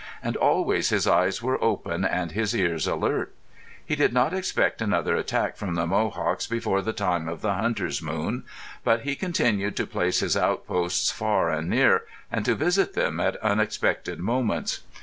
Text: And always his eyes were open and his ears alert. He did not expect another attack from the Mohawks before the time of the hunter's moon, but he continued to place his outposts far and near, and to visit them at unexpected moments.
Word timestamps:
And 0.23 0.35
always 0.35 0.89
his 0.89 1.05
eyes 1.05 1.43
were 1.43 1.63
open 1.63 2.03
and 2.03 2.31
his 2.31 2.55
ears 2.55 2.87
alert. 2.87 3.35
He 3.85 3.95
did 3.95 4.11
not 4.13 4.33
expect 4.33 4.81
another 4.81 5.15
attack 5.15 5.57
from 5.57 5.75
the 5.75 5.85
Mohawks 5.85 6.47
before 6.47 6.81
the 6.81 6.91
time 6.91 7.29
of 7.29 7.41
the 7.41 7.53
hunter's 7.53 8.01
moon, 8.01 8.43
but 8.83 9.01
he 9.01 9.15
continued 9.15 9.75
to 9.75 9.85
place 9.85 10.21
his 10.21 10.35
outposts 10.35 11.11
far 11.11 11.51
and 11.51 11.69
near, 11.69 12.05
and 12.31 12.43
to 12.45 12.55
visit 12.55 12.95
them 12.95 13.19
at 13.19 13.35
unexpected 13.43 14.17
moments. 14.19 14.79